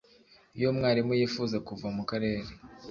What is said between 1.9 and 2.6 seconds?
mu Karere